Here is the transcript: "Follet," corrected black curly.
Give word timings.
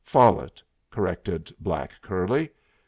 "Follet," 0.03 0.63
corrected 0.89 1.53
black 1.59 1.91
curly. 2.01 2.49